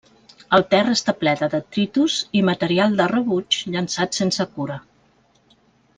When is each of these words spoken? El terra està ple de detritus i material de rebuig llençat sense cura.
El 0.57 0.63
terra 0.69 0.93
està 0.99 1.13
ple 1.23 1.33
de 1.41 1.49
detritus 1.51 2.15
i 2.39 2.43
material 2.49 2.97
de 3.03 3.09
rebuig 3.13 3.61
llençat 3.75 4.21
sense 4.23 4.49
cura. 4.57 4.83